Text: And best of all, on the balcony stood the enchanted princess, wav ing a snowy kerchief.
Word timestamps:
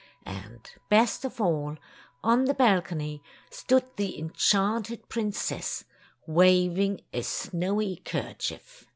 And 0.25 0.67
best 0.89 1.25
of 1.25 1.39
all, 1.39 1.77
on 2.23 2.45
the 2.45 2.55
balcony 2.55 3.21
stood 3.51 3.83
the 3.97 4.17
enchanted 4.17 5.07
princess, 5.09 5.83
wav 6.27 6.75
ing 6.79 7.01
a 7.13 7.21
snowy 7.21 7.97
kerchief. 7.97 8.87